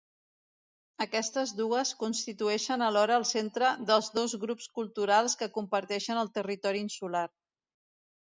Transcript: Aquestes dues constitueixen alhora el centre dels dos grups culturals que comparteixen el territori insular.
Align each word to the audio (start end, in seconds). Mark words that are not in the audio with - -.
Aquestes 1.03 1.51
dues 1.59 1.91
constitueixen 1.99 2.83
alhora 2.85 3.17
el 3.23 3.27
centre 3.33 3.69
dels 3.91 4.09
dos 4.17 4.35
grups 4.45 4.69
culturals 4.79 5.37
que 5.43 5.51
comparteixen 5.59 6.23
el 6.25 6.33
territori 6.41 6.83
insular. 6.89 7.25